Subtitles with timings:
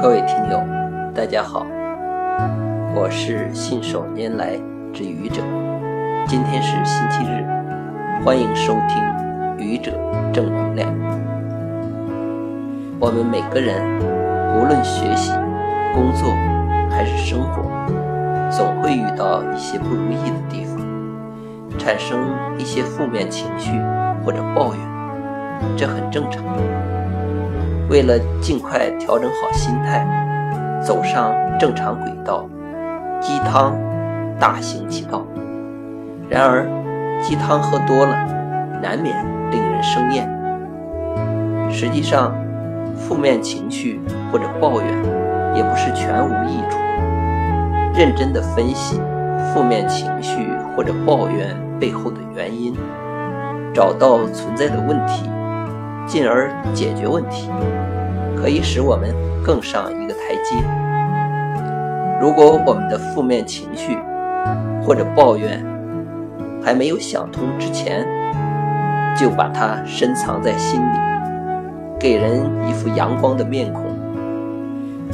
[0.00, 0.60] 各位听友，
[1.12, 1.66] 大家好，
[2.94, 4.52] 我是信手拈来
[4.92, 5.42] 之愚者。
[6.24, 7.44] 今天是星期日，
[8.24, 9.02] 欢迎收听
[9.58, 9.90] 愚者
[10.32, 10.88] 正能量。
[13.00, 13.82] 我们每个人，
[14.56, 15.32] 无论学习、
[15.92, 16.30] 工作
[16.92, 17.64] 还是生活，
[18.52, 20.78] 总会遇到一些不如意的地方，
[21.76, 22.20] 产生
[22.56, 23.72] 一些负面情绪
[24.24, 26.44] 或者抱怨，这很正常。
[27.88, 30.06] 为了尽快调整好心态，
[30.82, 32.46] 走上正常轨道，
[33.20, 33.74] 鸡汤
[34.38, 35.24] 大行其道。
[36.28, 36.66] 然而，
[37.22, 38.14] 鸡汤喝多了，
[38.82, 39.16] 难免
[39.50, 40.28] 令人生厌。
[41.70, 42.34] 实际上，
[42.94, 44.88] 负面情绪或者抱怨
[45.54, 46.78] 也不是全无益处。
[47.94, 49.00] 认真的分析
[49.52, 52.76] 负面情绪或者抱怨背后的原因，
[53.72, 55.28] 找到存在的问题。
[56.08, 57.50] 进而解决问题，
[58.34, 60.56] 可以使我们更上一个台阶。
[62.18, 63.98] 如果我们的负面情绪
[64.82, 65.62] 或者抱怨
[66.64, 68.04] 还没有想通之前，
[69.14, 70.98] 就把它深藏在心里，
[72.00, 73.84] 给人一副阳光的面孔，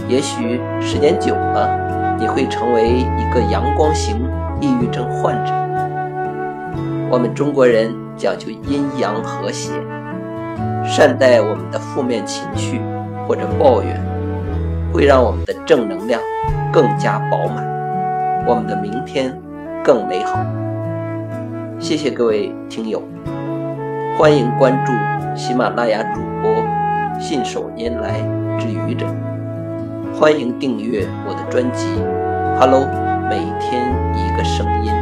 [0.08, 4.24] 也许时间久了，你会成为一个阳光型
[4.60, 5.52] 抑郁症患者。
[7.10, 9.72] 我们中国人讲究阴阳和谐。
[10.96, 12.80] 善待我们的负面情绪
[13.26, 14.00] 或者抱怨，
[14.92, 16.20] 会让我们的正能量
[16.72, 17.66] 更加饱满，
[18.46, 19.36] 我们的明天
[19.82, 20.38] 更美好。
[21.80, 23.02] 谢谢各位听友，
[24.16, 24.92] 欢迎关注
[25.34, 26.54] 喜马拉雅主播
[27.20, 28.20] 信手拈来
[28.56, 29.04] 之愚者，
[30.14, 31.88] 欢迎订阅我的专辑
[32.60, 32.82] 《Hello》，
[33.28, 34.93] 每天一个声音。